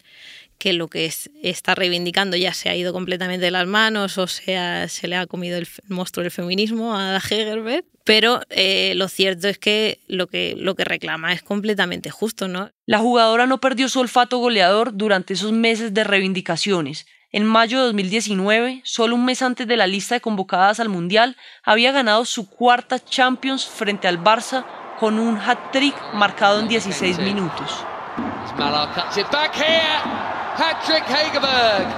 que 0.62 0.74
lo 0.74 0.90
que 0.90 1.12
está 1.42 1.74
reivindicando 1.74 2.38
ya 2.38 2.54
se 2.54 2.70
ha 2.70 2.76
ido 2.76 2.94
completamente 2.94 3.46
de 3.46 3.50
las 3.50 3.66
manos 3.66 4.20
o 4.20 4.28
sea, 4.28 4.88
se 4.90 5.08
le 5.08 5.16
ha 5.16 5.26
comido 5.26 5.58
el 5.58 5.68
monstruo 5.88 6.22
del 6.22 6.30
feminismo 6.30 6.96
a 6.96 7.18
Hegerberg, 7.18 7.84
pero 8.04 8.42
eh, 8.52 8.94
lo 8.96 9.08
cierto 9.08 9.48
es 9.48 9.58
que 9.58 10.02
lo, 10.08 10.28
que 10.28 10.54
lo 10.56 10.76
que 10.76 10.86
reclama 10.86 11.34
es 11.34 11.42
completamente 11.42 12.12
justo, 12.12 12.48
¿no? 12.48 12.70
La 12.86 13.00
jugadora 13.00 13.48
no 13.48 13.60
perdió 13.60 13.90
su 13.90 14.02
olfato 14.02 14.38
goleador 14.38 14.96
durante 14.96 15.34
esos 15.34 15.52
meses 15.52 15.96
de 15.96 16.04
reivindicaciones. 16.04 17.08
En 17.32 17.44
mayo 17.44 17.80
de 17.80 17.86
2019, 17.86 18.82
solo 18.84 19.16
un 19.16 19.26
mes 19.26 19.42
antes 19.42 19.66
de 19.66 19.78
la 19.78 19.88
lista 19.88 20.14
de 20.14 20.22
convocadas 20.22 20.80
al 20.80 20.90
Mundial, 20.90 21.38
había 21.64 21.92
ganado 21.92 22.24
su 22.26 22.48
cuarta 22.48 23.04
Champions 23.04 23.66
frente 23.66 24.08
al 24.08 24.24
Barça 24.24 24.64
con 25.00 25.18
un 25.18 25.40
hat-trick 25.40 25.96
marcado 26.14 26.60
en 26.60 26.68
16 26.68 27.18
minutos. 27.18 27.84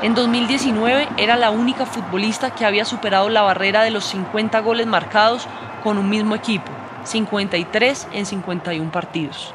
En 0.01 0.15
2019 0.15 1.09
era 1.17 1.35
la 1.37 1.49
única 1.49 1.85
futbolista 1.85 2.53
que 2.53 2.65
había 2.65 2.85
superado 2.85 3.29
la 3.29 3.41
barrera 3.41 3.83
de 3.83 3.91
los 3.91 4.05
50 4.05 4.59
goles 4.59 4.87
marcados 4.87 5.47
con 5.83 5.97
un 5.97 6.09
mismo 6.09 6.35
equipo, 6.35 6.71
53 7.03 8.07
en 8.13 8.25
51 8.25 8.91
partidos. 8.91 9.53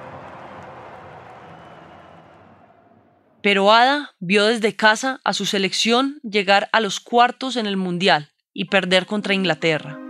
Pero 3.41 3.73
Ada 3.73 4.15
vio 4.19 4.47
desde 4.47 4.75
casa 4.75 5.21
a 5.25 5.33
su 5.33 5.47
selección 5.47 6.19
llegar 6.23 6.69
a 6.73 6.81
los 6.81 6.99
cuartos 6.99 7.57
en 7.57 7.67
el 7.67 7.77
Mundial 7.77 8.31
y 8.53 8.67
perder 8.67 9.07
contra 9.07 9.35
Inglaterra. 9.35 10.08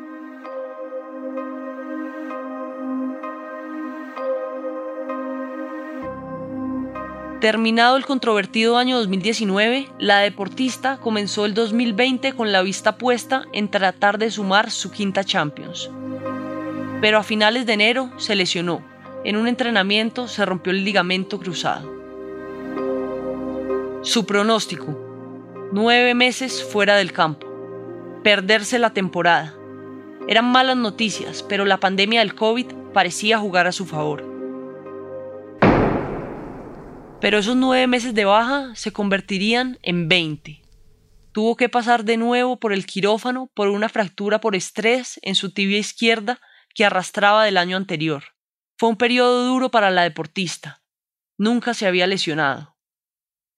Terminado 7.40 7.96
el 7.96 8.04
controvertido 8.04 8.78
año 8.78 8.98
2019, 8.98 9.88
la 10.00 10.18
deportista 10.18 10.96
comenzó 10.96 11.46
el 11.46 11.54
2020 11.54 12.32
con 12.32 12.50
la 12.50 12.62
vista 12.62 12.98
puesta 12.98 13.44
en 13.52 13.70
tratar 13.70 14.18
de 14.18 14.32
sumar 14.32 14.72
su 14.72 14.90
quinta 14.90 15.22
Champions. 15.22 15.88
Pero 17.00 17.16
a 17.16 17.22
finales 17.22 17.64
de 17.64 17.74
enero 17.74 18.10
se 18.16 18.34
lesionó. 18.34 18.82
En 19.22 19.36
un 19.36 19.46
entrenamiento 19.46 20.26
se 20.26 20.44
rompió 20.44 20.72
el 20.72 20.84
ligamento 20.84 21.38
cruzado. 21.38 21.88
Su 24.02 24.26
pronóstico. 24.26 24.98
Nueve 25.70 26.14
meses 26.14 26.64
fuera 26.64 26.96
del 26.96 27.12
campo. 27.12 27.46
Perderse 28.24 28.80
la 28.80 28.92
temporada. 28.92 29.54
Eran 30.26 30.46
malas 30.46 30.76
noticias, 30.76 31.44
pero 31.44 31.64
la 31.64 31.78
pandemia 31.78 32.18
del 32.18 32.34
COVID 32.34 32.66
parecía 32.92 33.38
jugar 33.38 33.68
a 33.68 33.72
su 33.72 33.86
favor. 33.86 34.27
Pero 37.20 37.38
esos 37.38 37.56
nueve 37.56 37.88
meses 37.88 38.14
de 38.14 38.24
baja 38.24 38.74
se 38.76 38.92
convertirían 38.92 39.78
en 39.82 40.08
20. 40.08 40.62
Tuvo 41.32 41.56
que 41.56 41.68
pasar 41.68 42.04
de 42.04 42.16
nuevo 42.16 42.60
por 42.60 42.72
el 42.72 42.86
quirófano 42.86 43.50
por 43.54 43.68
una 43.68 43.88
fractura 43.88 44.40
por 44.40 44.54
estrés 44.54 45.18
en 45.22 45.34
su 45.34 45.52
tibia 45.52 45.78
izquierda 45.78 46.40
que 46.74 46.84
arrastraba 46.84 47.44
del 47.44 47.56
año 47.56 47.76
anterior. 47.76 48.22
Fue 48.76 48.88
un 48.88 48.96
periodo 48.96 49.44
duro 49.46 49.68
para 49.70 49.90
la 49.90 50.02
deportista. 50.02 50.80
Nunca 51.36 51.74
se 51.74 51.88
había 51.88 52.06
lesionado. 52.06 52.76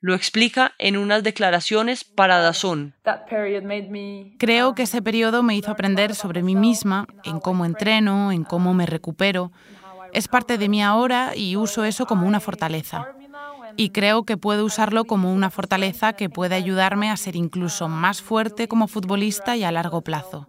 Lo 0.00 0.14
explica 0.14 0.72
en 0.78 0.96
unas 0.96 1.22
declaraciones 1.22 2.04
para 2.04 2.38
Dazón. 2.38 2.94
Creo 4.38 4.74
que 4.74 4.84
ese 4.84 5.02
periodo 5.02 5.42
me 5.42 5.54
hizo 5.54 5.70
aprender 5.70 6.14
sobre 6.14 6.42
mí 6.42 6.56
misma, 6.56 7.06
en 7.24 7.38
cómo 7.38 7.66
entreno, 7.66 8.32
en 8.32 8.44
cómo 8.44 8.72
me 8.72 8.86
recupero. 8.86 9.52
Es 10.14 10.28
parte 10.28 10.56
de 10.56 10.70
mí 10.70 10.82
ahora 10.82 11.36
y 11.36 11.56
uso 11.56 11.84
eso 11.84 12.06
como 12.06 12.26
una 12.26 12.40
fortaleza 12.40 13.14
y 13.80 13.88
creo 13.88 14.24
que 14.24 14.36
puedo 14.36 14.66
usarlo 14.66 15.06
como 15.06 15.32
una 15.32 15.48
fortaleza 15.48 16.12
que 16.12 16.28
puede 16.28 16.54
ayudarme 16.54 17.08
a 17.08 17.16
ser 17.16 17.34
incluso 17.34 17.88
más 17.88 18.20
fuerte 18.20 18.68
como 18.68 18.88
futbolista 18.88 19.56
y 19.56 19.64
a 19.64 19.72
largo 19.72 20.02
plazo. 20.02 20.48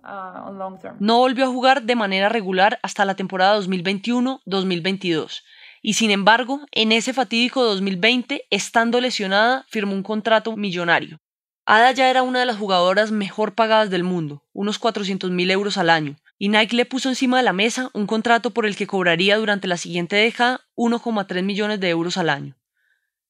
No 0.99 1.19
volvió 1.19 1.45
a 1.45 1.47
jugar 1.47 1.83
de 1.83 1.95
manera 1.95 2.27
regular 2.27 2.77
hasta 2.83 3.05
la 3.05 3.15
temporada 3.15 3.57
2021-2022 3.61 5.43
y 5.81 5.93
sin 5.93 6.11
embargo, 6.11 6.59
en 6.73 6.91
ese 6.91 7.13
fatídico 7.13 7.63
2020, 7.63 8.47
estando 8.49 8.99
lesionada, 8.99 9.63
firmó 9.69 9.93
un 9.93 10.03
contrato 10.03 10.57
millonario. 10.57 11.21
Ada 11.65 11.93
ya 11.93 12.09
era 12.09 12.23
una 12.23 12.41
de 12.41 12.45
las 12.45 12.57
jugadoras 12.57 13.11
mejor 13.11 13.55
pagadas 13.55 13.89
del 13.89 14.03
mundo, 14.03 14.43
unos 14.51 14.77
400 14.77 15.31
mil 15.31 15.49
euros 15.51 15.77
al 15.77 15.89
año, 15.89 16.17
y 16.37 16.49
Nike 16.49 16.75
le 16.75 16.85
puso 16.85 17.07
encima 17.07 17.37
de 17.37 17.43
la 17.43 17.53
mesa 17.53 17.91
un 17.93 18.07
contrato 18.07 18.51
por 18.51 18.65
el 18.65 18.75
que 18.75 18.87
cobraría 18.87 19.37
durante 19.37 19.69
la 19.69 19.77
siguiente 19.77 20.17
década 20.17 20.59
1,3 20.75 21.43
millones 21.43 21.79
de 21.79 21.87
euros 21.87 22.17
al 22.17 22.29
año. 22.29 22.57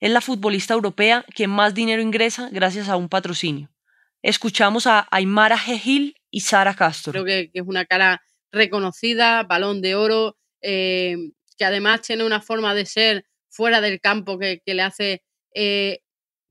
Es 0.01 0.09
la 0.09 0.19
futbolista 0.19 0.73
europea 0.73 1.23
que 1.35 1.47
más 1.47 1.75
dinero 1.75 2.01
ingresa 2.01 2.49
gracias 2.51 2.89
a 2.89 2.97
un 2.97 3.07
patrocinio. 3.07 3.69
Escuchamos 4.23 4.87
a 4.87 5.07
Aymara 5.11 5.59
Gil 5.59 6.15
y 6.31 6.39
Sara 6.39 6.73
Castro. 6.73 7.11
Creo 7.11 7.23
que, 7.23 7.51
es 7.53 7.63
una 7.67 7.85
cara 7.85 8.23
reconocida, 8.51 9.43
balón 9.43 9.79
de 9.79 9.93
oro, 9.93 10.37
eh, 10.63 11.17
que 11.55 11.65
además 11.65 12.01
tiene 12.01 12.23
una 12.23 12.41
forma 12.41 12.73
de 12.73 12.87
ser 12.87 13.25
fuera 13.49 13.79
del 13.79 14.01
campo 14.01 14.39
que, 14.39 14.63
le 14.65 14.81
hace 14.81 15.23
eh, 15.53 15.99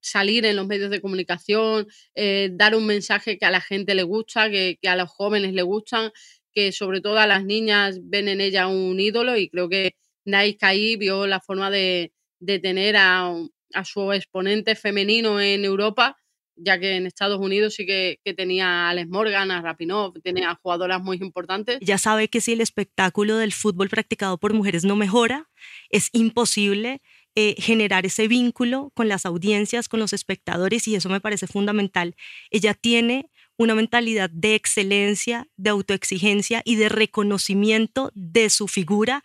salir 0.00 0.46
en 0.46 0.54
los 0.54 0.68
medios 0.68 0.90
de 0.90 1.00
comunicación, 1.00 1.88
eh, 2.14 2.50
dar 2.52 2.76
un 2.76 2.86
mensaje 2.86 3.36
que 3.36 3.46
a 3.46 3.50
la 3.50 3.60
gente 3.60 3.96
le 3.96 4.04
gusta, 4.04 4.48
que, 4.48 4.78
a 4.86 4.94
los 4.94 5.10
jóvenes 5.10 5.54
le 5.54 5.62
gustan, 5.62 6.12
que 6.52 6.70
sobre 6.70 7.00
todo 7.00 7.18
a 7.18 7.26
las 7.26 7.44
niñas 7.44 7.98
ven 8.00 8.28
en 8.28 8.40
ella 8.40 8.68
un 8.68 9.00
ídolo 9.00 9.36
y 9.36 9.48
creo 9.48 9.68
que 9.68 9.96
Nike 10.24 10.64
ahí 10.64 10.94
vio 10.94 11.26
la 11.26 11.40
forma 11.40 11.68
de, 11.70 12.12
tener 12.44 12.96
a, 12.96 13.34
a, 13.74 13.84
su 13.84 14.12
exponente 14.12 14.74
femenino 14.74 15.40
en 15.40 15.64
Europa 15.64 16.16
ya 16.62 16.78
que 16.78 16.96
en 16.96 17.06
Estados 17.06 17.38
Unidos 17.38 17.74
sí 17.74 17.86
que, 17.86 18.18
tenía 18.36 18.66
a 18.66 18.90
Alex 18.90 19.08
Morgan, 19.08 19.50
a 19.50 19.60
Rapinov, 19.60 20.20
tenía 20.22 20.58
jugadoras 20.62 21.02
muy 21.02 21.16
importantes. 21.18 21.78
Ya 21.80 21.98
sabe 21.98 22.28
que 22.28 22.40
si 22.40 22.52
el 22.52 22.60
espectáculo 22.60 23.36
del 23.36 23.52
fútbol 23.52 23.88
practicado 23.88 24.38
por 24.38 24.54
mujeres 24.54 24.84
no 24.84 24.96
mejora, 24.96 25.48
es 25.88 26.10
imposible 26.12 27.00
eh, 27.34 27.54
generar 27.58 28.06
ese 28.06 28.28
vínculo 28.28 28.90
con 28.94 29.08
las 29.08 29.26
audiencias, 29.26 29.88
con 29.88 30.00
los 30.00 30.12
espectadores, 30.12 30.86
y 30.88 30.94
eso 30.94 31.08
me 31.08 31.20
parece 31.20 31.46
fundamental. 31.46 32.14
Ella 32.50 32.74
tiene 32.74 33.30
una 33.56 33.74
mentalidad 33.74 34.30
de 34.30 34.54
excelencia, 34.54 35.46
de 35.56 35.70
autoexigencia 35.70 36.62
y 36.64 36.76
de 36.76 36.88
reconocimiento 36.88 38.10
de 38.14 38.48
su 38.48 38.68
figura 38.68 39.22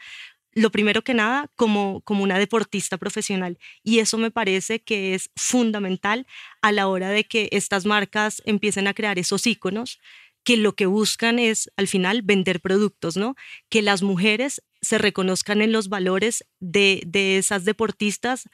lo 0.56 0.72
primero 0.72 1.04
que 1.04 1.14
nada 1.14 1.52
como, 1.56 2.02
como 2.02 2.24
una 2.24 2.40
deportista 2.40 2.98
profesional. 2.98 3.60
Y 3.84 4.00
eso 4.00 4.18
me 4.18 4.32
parece 4.32 4.82
que 4.82 5.14
es 5.14 5.30
fundamental 5.36 6.26
a 6.62 6.72
la 6.72 6.88
hora 6.88 7.10
de 7.10 7.26
que 7.26 7.50
estas 7.52 7.86
marcas 7.86 8.42
empiecen 8.46 8.88
a 8.88 8.94
crear 8.94 9.20
esos 9.20 9.46
iconos 9.46 10.00
que 10.46 10.58
lo 10.58 10.76
que 10.76 10.86
buscan 10.86 11.40
es 11.40 11.72
al 11.76 11.88
final 11.88 12.22
vender 12.22 12.62
productos, 12.62 13.18
¿no? 13.18 13.36
Que 13.68 13.82
las 13.82 14.04
mujeres 14.04 14.62
se 14.82 15.00
reconozcan 15.00 15.62
en 15.62 15.72
los 15.72 15.90
valores 15.90 16.46
de, 16.60 17.04
esas 17.38 17.66
deportistas 17.66 18.48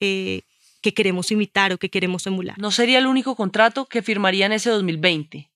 eh, 0.00 0.42
que 0.82 0.92
queremos 0.92 1.30
imitar 1.30 1.72
o 1.72 1.78
que 1.78 1.90
queremos 1.90 2.26
emular. 2.26 2.58
No 2.58 2.72
sería 2.72 2.98
el 2.98 3.06
único 3.06 3.36
contrato 3.36 3.86
que 3.86 4.02
firmaría 4.02 4.46
en 4.46 4.52
ese 4.52 4.68
2020. 4.70 5.50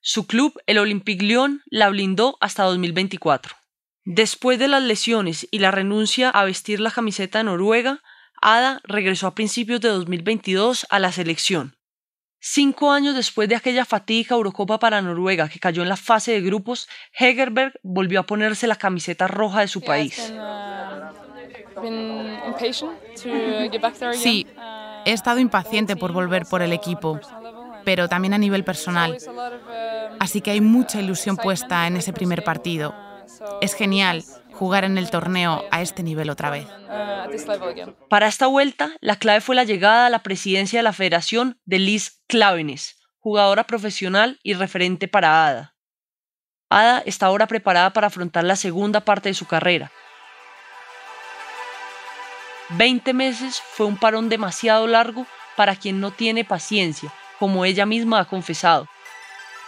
Su 0.00 0.26
club, 0.26 0.60
el 0.66 0.76
Olympique 0.76 1.24
Lyon, 1.24 1.62
la 1.66 1.88
blindó 1.88 2.36
hasta 2.40 2.64
2024. 2.64 3.56
Después 4.04 4.58
de 4.58 4.68
las 4.68 4.82
lesiones 4.82 5.48
y 5.50 5.60
la 5.60 5.70
renuncia 5.70 6.28
a 6.28 6.44
vestir 6.44 6.78
la 6.78 6.90
camiseta 6.90 7.38
de 7.38 7.44
Noruega, 7.44 8.02
Ada 8.42 8.82
regresó 8.84 9.26
a 9.26 9.34
principios 9.34 9.80
de 9.80 9.88
2022 9.88 10.86
a 10.90 10.98
la 10.98 11.10
selección. 11.10 11.78
Cinco 12.38 12.92
años 12.92 13.14
después 13.14 13.48
de 13.48 13.56
aquella 13.56 13.86
fatídica 13.86 14.34
Eurocopa 14.34 14.78
para 14.78 15.00
Noruega 15.00 15.48
que 15.48 15.58
cayó 15.58 15.82
en 15.82 15.88
la 15.88 15.96
fase 15.96 16.32
de 16.32 16.42
grupos, 16.42 16.86
Hegerberg 17.18 17.72
volvió 17.82 18.20
a 18.20 18.26
ponerse 18.26 18.66
la 18.66 18.76
camiseta 18.76 19.26
roja 19.26 19.60
de 19.60 19.68
su 19.68 19.80
país. 19.80 20.34
Sí, 24.12 24.46
he 25.06 25.12
estado 25.12 25.38
impaciente 25.38 25.96
por 25.96 26.12
volver 26.12 26.44
por 26.44 26.60
el 26.60 26.74
equipo, 26.74 27.18
pero 27.86 28.10
también 28.10 28.34
a 28.34 28.38
nivel 28.38 28.64
personal. 28.64 29.16
Así 30.20 30.42
que 30.42 30.50
hay 30.50 30.60
mucha 30.60 31.00
ilusión 31.00 31.38
puesta 31.38 31.86
en 31.86 31.96
ese 31.96 32.12
primer 32.12 32.44
partido 32.44 33.03
es 33.60 33.74
genial 33.74 34.24
jugar 34.52 34.84
en 34.84 34.98
el 34.98 35.10
torneo 35.10 35.64
a 35.70 35.82
este 35.82 36.02
nivel 36.02 36.30
otra 36.30 36.50
vez. 36.50 36.66
Para 38.08 38.28
esta 38.28 38.46
vuelta, 38.46 38.92
la 39.00 39.16
clave 39.16 39.40
fue 39.40 39.56
la 39.56 39.64
llegada 39.64 40.06
a 40.06 40.10
la 40.10 40.22
presidencia 40.22 40.78
de 40.78 40.84
la 40.84 40.92
federación 40.92 41.58
de 41.64 41.78
Liz 41.78 42.22
Clavenes, 42.28 43.00
jugadora 43.18 43.64
profesional 43.64 44.38
y 44.42 44.54
referente 44.54 45.08
para 45.08 45.46
Ada. 45.46 45.74
Ada 46.70 47.02
está 47.06 47.26
ahora 47.26 47.46
preparada 47.46 47.92
para 47.92 48.06
afrontar 48.08 48.44
la 48.44 48.56
segunda 48.56 49.00
parte 49.00 49.28
de 49.28 49.34
su 49.34 49.46
carrera. 49.46 49.90
Veinte 52.70 53.12
meses 53.12 53.60
fue 53.60 53.86
un 53.86 53.96
parón 53.96 54.28
demasiado 54.28 54.86
largo 54.86 55.26
para 55.56 55.76
quien 55.76 56.00
no 56.00 56.10
tiene 56.10 56.44
paciencia, 56.44 57.12
como 57.38 57.64
ella 57.64 57.86
misma 57.86 58.20
ha 58.20 58.24
confesado. 58.24 58.88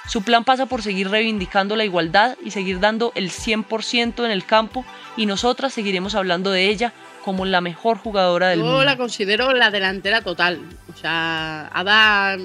Su 0.06 0.22
plan 0.22 0.44
pasa 0.44 0.66
por 0.66 0.82
seguir 0.82 1.10
reivindicando 1.10 1.74
la 1.74 1.84
igualdad 1.84 2.36
y 2.44 2.52
seguir 2.52 2.78
dando 2.78 3.12
el 3.16 3.30
100% 3.30 4.24
en 4.24 4.30
el 4.30 4.44
campo 4.44 4.84
y 5.16 5.26
nosotras 5.26 5.74
seguiremos 5.74 6.14
hablando 6.14 6.50
de 6.50 6.68
ella 6.68 6.92
como 7.24 7.44
la 7.44 7.60
mejor 7.60 7.98
jugadora 7.98 8.48
del 8.48 8.60
mundo. 8.60 8.78
Yo 8.78 8.84
la 8.84 8.96
considero 8.96 9.52
la 9.52 9.72
delantera 9.72 10.20
total. 10.20 10.60
O 10.92 10.96
sea, 10.96 11.68
Ada 11.74 12.38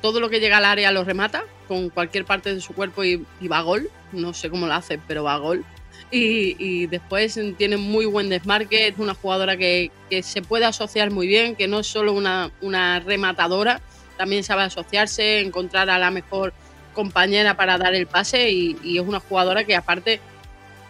todo 0.00 0.20
lo 0.20 0.30
que 0.30 0.40
llega 0.40 0.56
al 0.56 0.64
área 0.64 0.90
lo 0.90 1.04
remata 1.04 1.44
con 1.68 1.90
cualquier 1.90 2.24
parte 2.24 2.54
de 2.54 2.60
su 2.60 2.74
cuerpo 2.74 3.04
y, 3.04 3.24
va 3.46 3.58
a 3.58 3.62
gol. 3.62 3.90
No 4.12 4.32
sé 4.32 4.48
cómo 4.48 4.66
lo 4.66 4.72
hace, 4.72 4.98
pero 4.98 5.22
va 5.22 5.34
a 5.34 5.38
gol. 5.38 5.64
Y, 6.10 6.86
después 6.88 7.40
tiene 7.56 7.78
muy 7.78 8.04
buen 8.04 8.28
desmarque, 8.28 8.88
es 8.88 8.98
una 8.98 9.14
jugadora 9.14 9.56
que, 9.56 9.90
se 10.22 10.42
puede 10.42 10.66
asociar 10.66 11.10
muy 11.10 11.26
bien, 11.26 11.56
que 11.56 11.68
no 11.68 11.80
es 11.80 11.86
solo 11.86 12.12
una, 12.12 12.50
una 12.60 13.00
rematadora, 13.00 13.80
también 14.18 14.44
sabe 14.44 14.62
asociarse, 14.62 15.40
encontrar 15.40 15.88
a 15.88 15.98
la 15.98 16.10
mejor 16.10 16.52
compañera 16.92 17.56
para 17.56 17.78
dar 17.78 17.94
el 17.94 18.06
pase 18.06 18.50
y, 18.50 18.98
es 18.98 19.02
una 19.02 19.20
jugadora 19.20 19.64
que 19.64 19.76
aparte 19.76 20.20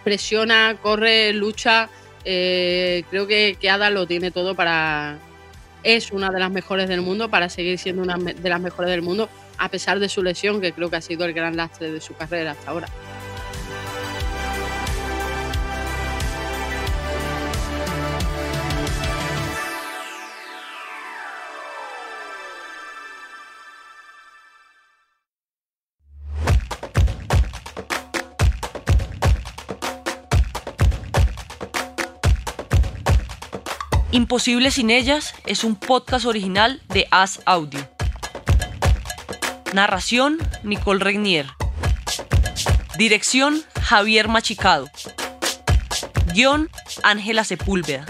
presiona, 0.04 0.76
corre, 0.82 1.32
lucha. 1.32 1.88
Eh, 2.24 3.04
creo 3.10 3.26
que, 3.26 3.56
que, 3.60 3.70
Ada 3.70 3.90
lo 3.90 4.06
tiene 4.06 4.30
todo 4.30 4.54
para... 4.54 5.18
Es 5.82 6.12
una 6.12 6.30
de 6.30 6.38
las 6.38 6.50
mejores 6.50 6.88
del 6.88 7.00
mundo 7.00 7.28
para 7.28 7.48
seguir 7.48 7.76
siendo 7.78 8.02
una 8.02 8.16
de 8.16 8.48
las 8.48 8.60
mejores 8.60 8.90
del 8.90 9.02
mundo 9.02 9.28
a 9.58 9.68
pesar 9.68 9.98
de 10.00 10.08
su 10.08 10.22
lesión, 10.22 10.60
que 10.60 10.72
creo 10.72 10.90
que 10.90 10.96
ha 10.96 11.00
sido 11.00 11.24
el 11.24 11.32
gran 11.32 11.56
lastre 11.56 11.90
de 11.90 12.00
su 12.00 12.14
carrera 12.14 12.52
hasta 12.52 12.70
ahora. 12.70 12.88
Imposible 34.32 34.70
sin 34.70 34.88
ellas 34.88 35.34
es 35.44 35.62
un 35.62 35.76
podcast 35.76 36.24
original 36.24 36.80
de 36.88 37.06
As 37.10 37.42
Audio. 37.44 37.86
Narración, 39.74 40.38
Nicole 40.62 41.04
Regnier. 41.04 41.48
Dirección, 42.96 43.62
Javier 43.82 44.28
Machicado. 44.28 44.88
Guión, 46.32 46.70
Ángela 47.02 47.44
Sepúlveda. 47.44 48.06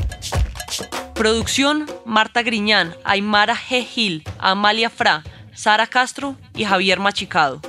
Producción, 1.13 1.91
Marta 2.05 2.43
Griñán, 2.43 2.95
Aymara 3.03 3.57
G. 3.57 3.85
Gil, 3.85 4.23
Amalia 4.39 4.91
Fra, 4.91 5.25
Sara 5.53 5.89
Castro 5.89 6.37
y 6.55 6.65
Javier 6.67 7.01
Machicado. 7.01 7.61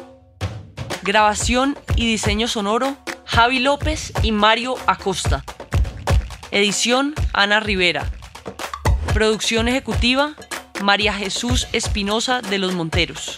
Grabación 1.02 1.76
y 1.96 2.06
diseño 2.06 2.48
sonoro, 2.48 2.98
Javi 3.26 3.58
López 3.58 4.14
y 4.22 4.32
Mario 4.32 4.76
Acosta. 4.86 5.44
Edición, 6.52 7.16
Ana 7.34 7.60
Rivera. 7.60 8.12
Producción 9.14 9.68
ejecutiva, 9.68 10.34
María 10.82 11.14
Jesús 11.14 11.68
Espinosa 11.72 12.42
de 12.42 12.58
los 12.58 12.74
Monteros. 12.74 13.38